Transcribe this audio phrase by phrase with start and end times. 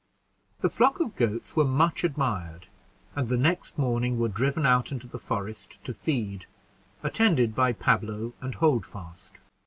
[0.61, 2.69] The flock of goats were much admired,
[3.15, 6.47] and the next morning were driven out into the forest to feed,
[7.03, 9.33] attended by Pablo and Holdfast.